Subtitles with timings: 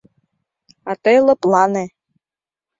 [0.89, 1.85] —А тый лыплане.